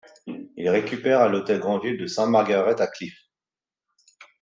Ils 0.57 0.67
récupèrent 0.69 1.21
à 1.21 1.27
l'hôtel 1.29 1.59
Granville 1.59 1.95
de 1.95 2.07
St 2.07 2.25
Margaret-at-Cliffe. 2.25 3.21